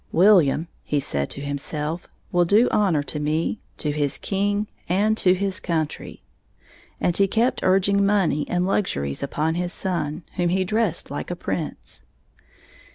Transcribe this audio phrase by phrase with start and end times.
[0.11, 5.35] "William," he said to himself, "will do honor to me, to his king, and to
[5.35, 6.23] his country."
[6.99, 11.35] And he kept urging money and luxuries upon his son, whom he dressed like a
[11.35, 12.01] prince.